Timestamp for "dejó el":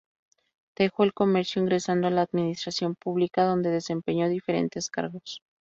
0.75-1.13